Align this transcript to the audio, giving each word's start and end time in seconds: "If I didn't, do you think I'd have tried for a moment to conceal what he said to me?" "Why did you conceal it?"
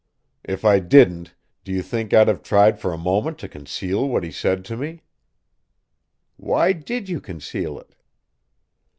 "If 0.43 0.65
I 0.65 0.79
didn't, 0.79 1.35
do 1.63 1.71
you 1.71 1.83
think 1.83 2.11
I'd 2.11 2.27
have 2.27 2.41
tried 2.41 2.79
for 2.79 2.91
a 2.91 2.97
moment 2.97 3.37
to 3.37 3.47
conceal 3.47 4.09
what 4.09 4.23
he 4.23 4.31
said 4.31 4.65
to 4.65 4.75
me?" 4.75 5.03
"Why 6.37 6.73
did 6.73 7.07
you 7.07 7.21
conceal 7.21 7.77
it?" 7.77 7.93